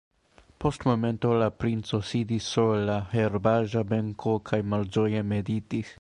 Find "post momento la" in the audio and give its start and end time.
0.63-1.49